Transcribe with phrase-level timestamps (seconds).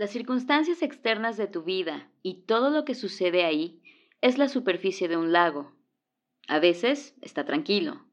[0.00, 3.82] Las circunstancias externas de tu vida y todo lo que sucede ahí
[4.22, 5.74] es la superficie de un lago.
[6.48, 8.06] A veces está tranquilo.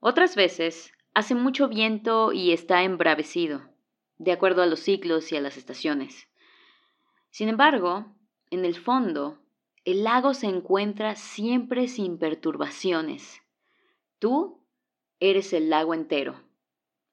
[0.00, 3.62] Otras veces hace mucho viento y está embravecido,
[4.18, 6.26] de acuerdo a los ciclos y a las estaciones.
[7.30, 8.12] Sin embargo,
[8.50, 9.38] en el fondo,
[9.84, 13.40] el lago se encuentra siempre sin perturbaciones.
[14.18, 14.66] Tú
[15.20, 16.42] eres el lago entero,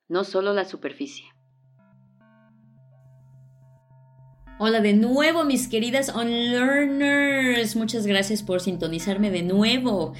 [0.07, 1.31] no solo la superficie.
[4.63, 7.75] Hola de nuevo, mis queridas Unlearners.
[7.75, 10.13] Muchas gracias por sintonizarme de nuevo.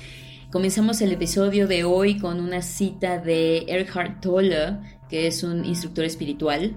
[0.50, 4.78] Comenzamos el episodio de hoy con una cita de Eckhart Tolle,
[5.12, 6.74] que es un instructor espiritual.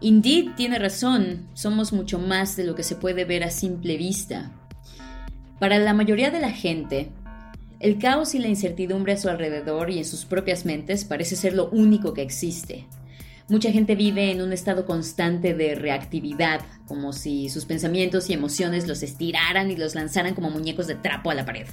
[0.00, 4.52] Indeed tiene razón, somos mucho más de lo que se puede ver a simple vista.
[5.58, 7.10] Para la mayoría de la gente,
[7.80, 11.54] el caos y la incertidumbre a su alrededor y en sus propias mentes parece ser
[11.54, 12.86] lo único que existe.
[13.52, 18.88] Mucha gente vive en un estado constante de reactividad, como si sus pensamientos y emociones
[18.88, 21.66] los estiraran y los lanzaran como muñecos de trapo a la pared.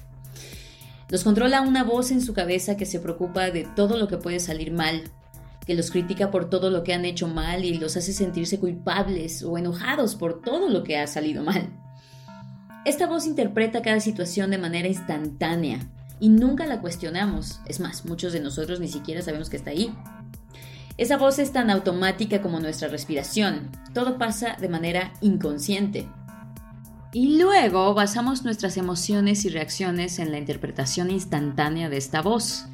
[1.08, 4.42] Los controla una voz en su cabeza que se preocupa de todo lo que puede
[4.42, 5.04] salir mal,
[5.66, 9.42] que los critica por todo lo que han hecho mal y los hace sentirse culpables
[9.42, 11.70] o enojados por todo lo que ha salido mal.
[12.84, 15.80] Esta voz interpreta cada situación de manera instantánea
[16.20, 17.62] y nunca la cuestionamos.
[17.68, 19.94] Es más, muchos de nosotros ni siquiera sabemos que está ahí.
[21.00, 23.72] Esa voz es tan automática como nuestra respiración.
[23.94, 26.10] Todo pasa de manera inconsciente.
[27.14, 32.66] Y luego basamos nuestras emociones y reacciones en la interpretación instantánea de esta voz.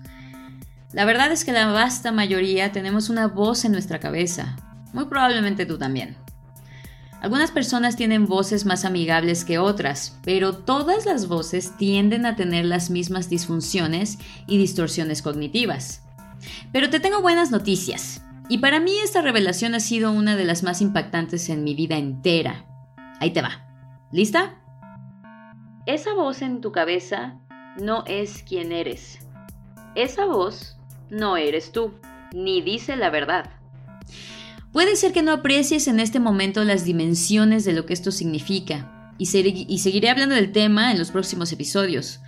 [0.92, 4.56] La verdad es que la vasta mayoría tenemos una voz en nuestra cabeza.
[4.92, 6.18] Muy probablemente tú también.
[7.22, 12.66] Algunas personas tienen voces más amigables que otras, pero todas las voces tienden a tener
[12.66, 14.18] las mismas disfunciones
[14.48, 16.05] y distorsiones cognitivas.
[16.72, 18.22] Pero te tengo buenas noticias.
[18.50, 21.98] Y para mí esta revelación ha sido una de las más impactantes en mi vida
[21.98, 22.66] entera.
[23.20, 23.66] Ahí te va.
[24.12, 24.62] ¿Lista?
[25.86, 27.40] Esa voz en tu cabeza
[27.80, 29.20] no es quien eres.
[29.96, 30.78] Esa voz
[31.10, 31.94] no eres tú,
[32.34, 33.50] ni dice la verdad.
[34.72, 39.14] Puede ser que no aprecies en este momento las dimensiones de lo que esto significa,
[39.18, 42.20] y, seguiré hablando del tema en los próximos episodios.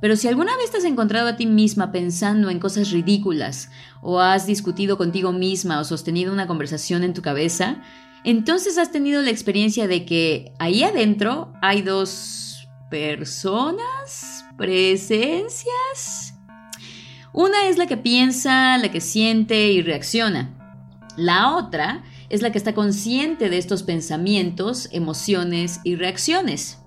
[0.00, 3.70] Pero si alguna vez te has encontrado a ti misma pensando en cosas ridículas,
[4.02, 7.82] o has discutido contigo misma o sostenido una conversación en tu cabeza,
[8.24, 16.34] entonces has tenido la experiencia de que ahí adentro hay dos personas, presencias.
[17.32, 20.52] Una es la que piensa, la que siente y reacciona.
[21.16, 26.78] La otra es la que está consciente de estos pensamientos, emociones y reacciones.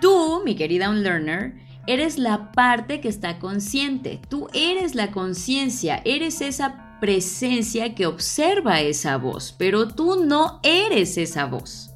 [0.00, 4.20] Tú, mi querida Unlearner, Eres la parte que está consciente.
[4.28, 11.18] Tú eres la conciencia, eres esa presencia que observa esa voz, pero tú no eres
[11.18, 11.90] esa voz.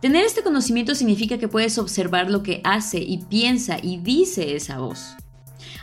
[0.00, 4.78] Tener este conocimiento significa que puedes observar lo que hace y piensa y dice esa
[4.78, 5.14] voz.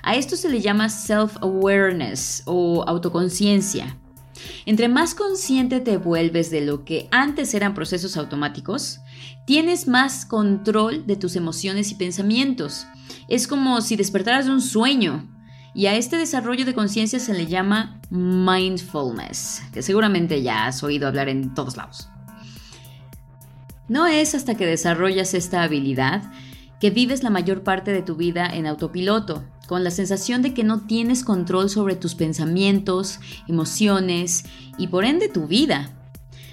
[0.04, 3.98] A esto se le llama self-awareness o autoconciencia.
[4.66, 9.00] Entre más consciente te vuelves de lo que antes eran procesos automáticos,
[9.52, 12.88] tienes más control de tus emociones y pensamientos.
[13.28, 15.28] Es como si despertaras de un sueño.
[15.76, 21.06] Y a este desarrollo de conciencia se le llama mindfulness, que seguramente ya has oído
[21.06, 22.08] hablar en todos lados.
[23.90, 26.32] No es hasta que desarrollas esta habilidad
[26.80, 30.64] que vives la mayor parte de tu vida en autopiloto, con la sensación de que
[30.64, 33.20] no tienes control sobre tus pensamientos,
[33.50, 34.46] emociones
[34.78, 36.01] y por ende tu vida.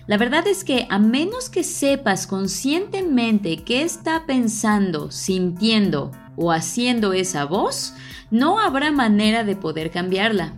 [0.09, 7.13] La verdad es que a menos que sepas conscientemente qué está pensando, sintiendo o haciendo
[7.13, 7.93] esa voz,
[8.31, 10.55] no habrá manera de poder cambiarla.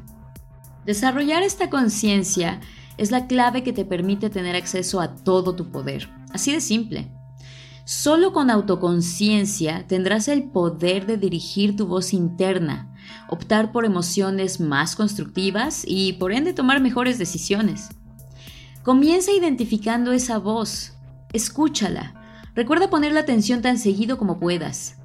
[0.87, 2.61] Desarrollar esta conciencia
[2.97, 6.09] es la clave que te permite tener acceso a todo tu poder.
[6.33, 7.11] Así de simple.
[7.85, 12.95] Solo con autoconciencia tendrás el poder de dirigir tu voz interna,
[13.29, 17.89] optar por emociones más constructivas y por ende tomar mejores decisiones.
[18.83, 20.95] Comienza identificando esa voz,
[21.35, 22.15] escúchala,
[22.55, 24.97] recuerda poner la atención tan seguido como puedas.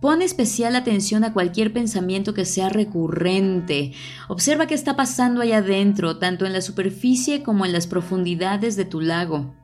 [0.00, 3.92] Pon especial atención a cualquier pensamiento que sea recurrente.
[4.28, 8.86] Observa qué está pasando allá adentro, tanto en la superficie como en las profundidades de
[8.86, 9.54] tu lago.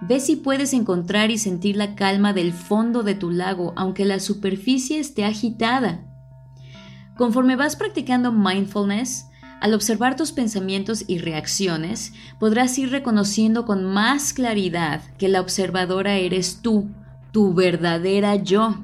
[0.00, 4.20] Ve si puedes encontrar y sentir la calma del fondo de tu lago, aunque la
[4.20, 6.04] superficie esté agitada.
[7.16, 9.26] Conforme vas practicando mindfulness,
[9.62, 16.16] al observar tus pensamientos y reacciones, podrás ir reconociendo con más claridad que la observadora
[16.16, 16.88] eres tú,
[17.30, 18.74] tu verdadera yo.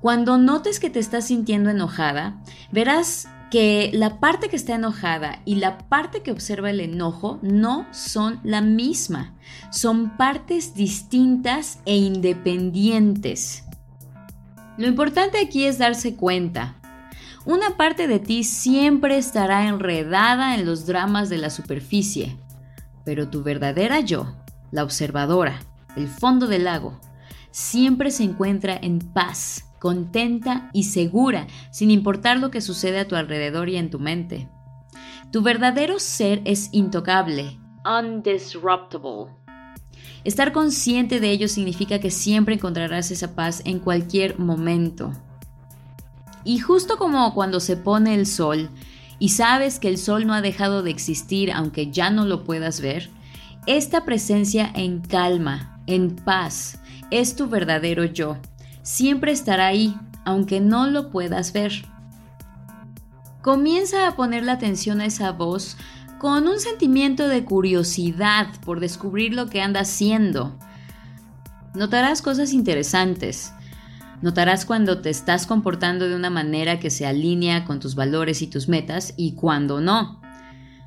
[0.00, 2.36] Cuando notes que te estás sintiendo enojada,
[2.72, 7.86] verás que la parte que está enojada y la parte que observa el enojo no
[7.92, 9.34] son la misma,
[9.70, 13.62] son partes distintas e independientes.
[14.78, 16.74] Lo importante aquí es darse cuenta.
[17.46, 22.36] Una parte de ti siempre estará enredada en los dramas de la superficie,
[23.04, 24.34] pero tu verdadera yo,
[24.72, 25.60] la observadora,
[25.94, 27.00] el fondo del lago,
[27.52, 33.14] siempre se encuentra en paz, contenta y segura, sin importar lo que sucede a tu
[33.14, 34.48] alrededor y en tu mente.
[35.30, 39.32] Tu verdadero ser es intocable, undisruptible.
[40.24, 45.12] Estar consciente de ello significa que siempre encontrarás esa paz en cualquier momento.
[46.46, 48.70] Y justo como cuando se pone el sol
[49.18, 52.80] y sabes que el sol no ha dejado de existir aunque ya no lo puedas
[52.80, 53.10] ver,
[53.66, 58.38] esta presencia en calma, en paz, es tu verdadero yo
[58.86, 61.72] siempre estará ahí, aunque no lo puedas ver.
[63.42, 65.76] Comienza a poner la atención a esa voz
[66.18, 70.56] con un sentimiento de curiosidad por descubrir lo que anda haciendo.
[71.74, 73.52] Notarás cosas interesantes.
[74.22, 78.46] Notarás cuando te estás comportando de una manera que se alinea con tus valores y
[78.46, 80.22] tus metas y cuando no.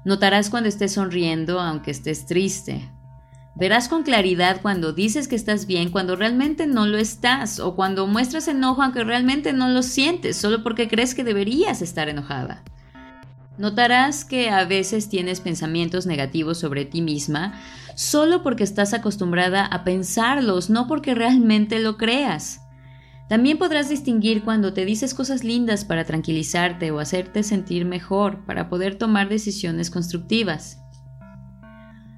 [0.03, 2.89] Notarás cuando estés sonriendo aunque estés triste.
[3.55, 8.07] Verás con claridad cuando dices que estás bien cuando realmente no lo estás o cuando
[8.07, 12.63] muestras enojo aunque realmente no lo sientes solo porque crees que deberías estar enojada.
[13.59, 17.59] Notarás que a veces tienes pensamientos negativos sobre ti misma
[17.95, 22.61] solo porque estás acostumbrada a pensarlos, no porque realmente lo creas.
[23.29, 28.69] También podrás distinguir cuando te dices cosas lindas para tranquilizarte o hacerte sentir mejor, para
[28.69, 30.79] poder tomar decisiones constructivas.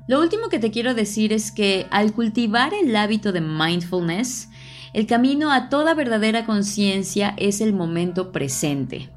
[0.07, 4.49] Lo último que te quiero decir es que al cultivar el hábito de mindfulness,
[4.93, 9.09] el camino a toda verdadera conciencia es el momento presente.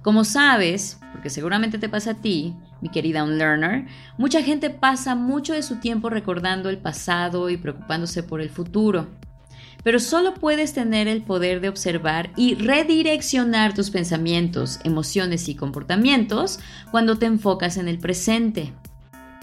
[0.00, 3.86] Como sabes, porque seguramente te pasa a ti, mi querida unlearner,
[4.16, 9.08] mucha gente pasa mucho de su tiempo recordando el pasado y preocupándose por el futuro.
[9.86, 16.58] Pero solo puedes tener el poder de observar y redireccionar tus pensamientos, emociones y comportamientos
[16.90, 18.72] cuando te enfocas en el presente.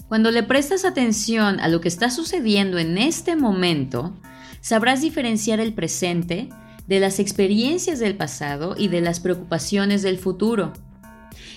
[0.06, 4.12] Cuando le prestas atención a lo que está sucediendo en este momento,
[4.60, 6.50] sabrás diferenciar el presente
[6.86, 10.74] de las experiencias del pasado y de las preocupaciones del futuro.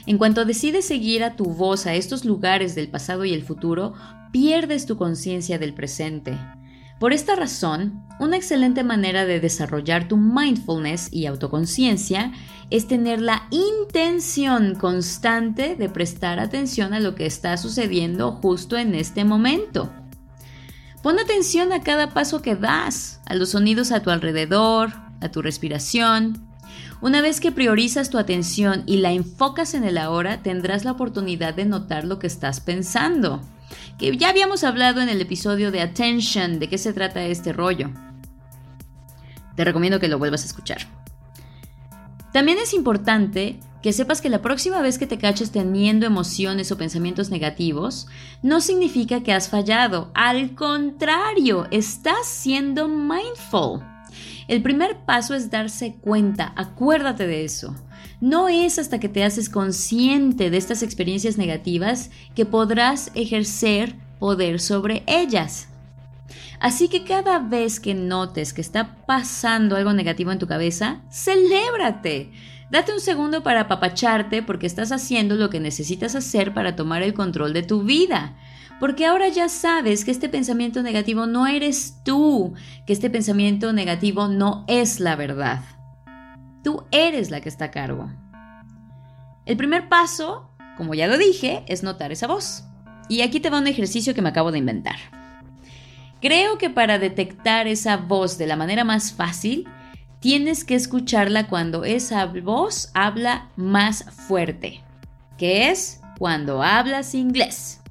[0.06, 3.95] En cuanto decides seguir a tu voz a estos lugares del pasado y el futuro,
[4.31, 6.38] pierdes tu conciencia del presente.
[7.00, 12.32] Por esta razón, una excelente manera de desarrollar tu mindfulness y autoconciencia
[12.72, 18.96] es tener la intención constante de prestar atención a lo que está sucediendo justo en
[18.96, 19.92] este momento.
[21.04, 24.92] Pon atención a cada paso que das, a los sonidos a tu alrededor,
[25.22, 26.48] a tu respiración.
[27.00, 31.54] Una vez que priorizas tu atención y la enfocas en el ahora, tendrás la oportunidad
[31.54, 33.44] de notar lo que estás pensando
[33.98, 37.90] que ya habíamos hablado en el episodio de Attention de qué se trata este rollo.
[39.56, 40.80] Te recomiendo que lo vuelvas a escuchar.
[42.31, 46.78] También es importante que sepas que la próxima vez que te caches teniendo emociones o
[46.78, 48.08] pensamientos negativos,
[48.42, 50.12] no significa que has fallado.
[50.13, 53.81] Al contrario, estás siendo mindful.
[54.48, 57.75] El primer paso es darse cuenta, acuérdate de eso.
[58.19, 64.60] No es hasta que te haces consciente de estas experiencias negativas que podrás ejercer poder
[64.60, 65.70] sobre ellas.
[66.60, 72.32] Así que cada vez que notes que está pasando algo negativo en tu cabeza, celébrate.
[72.72, 77.13] Date un segundo para apapacharte porque estás haciendo lo que necesitas hacer para tomar el
[77.13, 78.36] control de tu vida.
[78.80, 82.53] Porque ahora ya sabes que este pensamiento negativo no eres tú,
[82.86, 85.62] que este pensamiento negativo no es la verdad.
[86.64, 88.10] Tú eres la que está a cargo.
[89.46, 92.64] El primer paso, como ya lo dije, es notar esa voz.
[93.10, 94.98] Y aquí te va un ejercicio que me acabo de inventar.
[96.20, 99.68] Creo que para detectar esa voz de la manera más fácil,
[100.20, 104.82] tienes que escucharla cuando esa voz habla más fuerte,
[105.38, 107.82] que es cuando hablas inglés.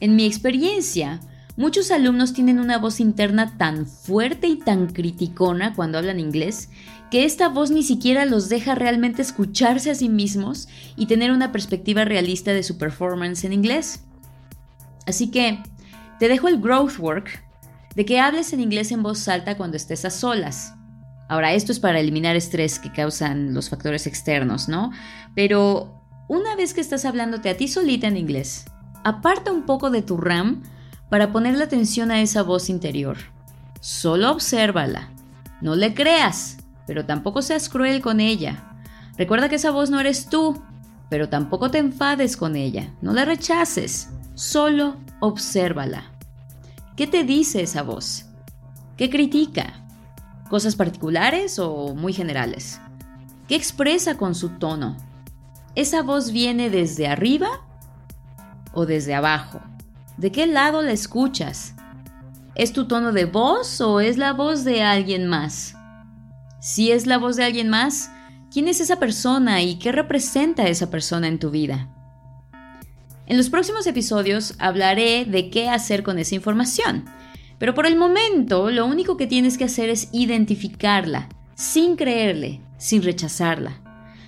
[0.00, 1.20] En mi experiencia,
[1.56, 6.70] muchos alumnos tienen una voz interna tan fuerte y tan criticona cuando hablan inglés
[7.10, 11.52] que esta voz ni siquiera los deja realmente escucharse a sí mismos y tener una
[11.52, 14.02] perspectiva realista de su performance en inglés.
[15.06, 15.62] Así que
[16.18, 17.44] te dejo el growth work
[17.94, 20.74] de que hables en inglés en voz alta cuando estés a solas.
[21.28, 24.90] Ahora, esto es para eliminar estrés que causan los factores externos, ¿no?
[25.34, 28.66] Pero una vez que estás hablándote a ti solita en inglés,
[29.04, 30.62] aparta un poco de tu RAM
[31.08, 33.18] para poner la atención a esa voz interior.
[33.80, 35.10] Solo obsérvala.
[35.60, 38.64] No le creas pero tampoco seas cruel con ella.
[39.16, 40.60] Recuerda que esa voz no eres tú,
[41.08, 46.10] pero tampoco te enfades con ella, no la rechaces, solo obsérvala.
[46.96, 48.26] ¿Qué te dice esa voz?
[48.96, 49.84] ¿Qué critica?
[50.48, 52.80] ¿Cosas particulares o muy generales?
[53.48, 54.96] ¿Qué expresa con su tono?
[55.74, 57.48] ¿Esa voz viene desde arriba
[58.72, 59.60] o desde abajo?
[60.16, 61.74] ¿De qué lado la escuchas?
[62.54, 65.74] ¿Es tu tono de voz o es la voz de alguien más?
[66.60, 68.12] Si es la voz de alguien más,
[68.52, 71.88] ¿quién es esa persona y qué representa esa persona en tu vida?
[73.26, 77.06] En los próximos episodios hablaré de qué hacer con esa información,
[77.58, 83.02] pero por el momento lo único que tienes que hacer es identificarla, sin creerle, sin
[83.02, 83.80] rechazarla.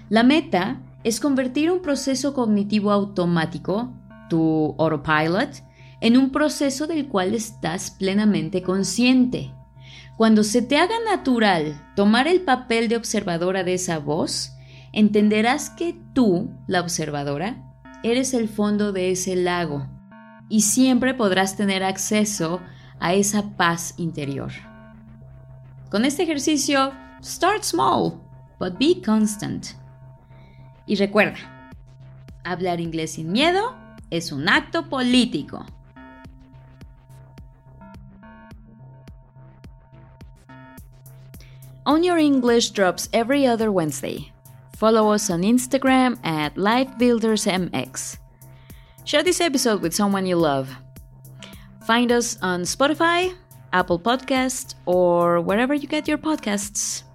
[0.09, 3.93] La meta es convertir un proceso cognitivo automático,
[4.29, 5.66] tu autopilot,
[6.01, 9.53] en un proceso del cual estás plenamente consciente.
[10.17, 14.53] Cuando se te haga natural tomar el papel de observadora de esa voz,
[14.93, 17.63] entenderás que tú, la observadora,
[18.03, 19.87] eres el fondo de ese lago
[20.49, 22.61] y siempre podrás tener acceso
[22.99, 24.53] a esa paz interior.
[25.91, 28.21] Con este ejercicio, start small,
[28.59, 29.67] but be constant.
[30.87, 31.71] Y recuerda,
[32.45, 33.75] hablar inglés sin miedo
[34.11, 35.67] es un acto político.
[41.87, 44.33] On Your English drops every other Wednesday.
[44.75, 48.19] Follow us on Instagram at LifeBuildersMX.
[49.05, 50.69] Share this episode with someone you love.
[51.87, 53.33] Find us on Spotify,
[53.73, 57.06] Apple Podcast, or wherever you get your podcasts.